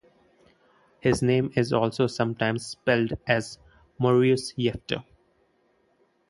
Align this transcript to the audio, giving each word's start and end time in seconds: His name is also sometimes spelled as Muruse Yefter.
His 0.99 1.21
name 1.21 1.51
is 1.55 1.71
also 1.71 2.07
sometimes 2.07 2.65
spelled 2.65 3.13
as 3.27 3.59
Muruse 3.99 4.51
Yefter. 4.57 5.05